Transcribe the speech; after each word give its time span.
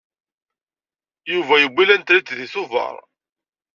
Yuba 1.31 1.55
yewwi 1.59 1.83
lantrit 1.87 2.33
deg 2.39 2.49
Tubeṛ. 2.53 2.95